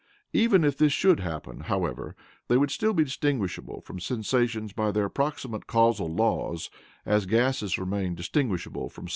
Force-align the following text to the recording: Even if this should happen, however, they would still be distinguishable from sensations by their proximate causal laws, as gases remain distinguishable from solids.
Even 0.33 0.63
if 0.63 0.79
this 0.79 0.91
should 0.91 1.19
happen, 1.19 1.59
however, 1.59 2.15
they 2.47 2.57
would 2.57 2.71
still 2.71 2.91
be 2.95 3.03
distinguishable 3.03 3.81
from 3.81 3.99
sensations 3.99 4.73
by 4.73 4.89
their 4.91 5.09
proximate 5.09 5.67
causal 5.67 6.11
laws, 6.11 6.71
as 7.05 7.27
gases 7.27 7.77
remain 7.77 8.15
distinguishable 8.15 8.89
from 8.89 9.07
solids. 9.07 9.09